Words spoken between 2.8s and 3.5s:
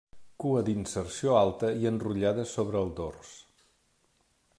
el dors.